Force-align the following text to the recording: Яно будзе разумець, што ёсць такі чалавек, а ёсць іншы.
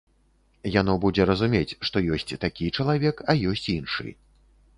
Яно 0.75 0.95
будзе 1.03 1.27
разумець, 1.31 1.75
што 1.89 2.03
ёсць 2.15 2.25
такі 2.47 2.71
чалавек, 2.79 3.23
а 3.29 3.37
ёсць 3.53 3.67
іншы. 3.77 4.09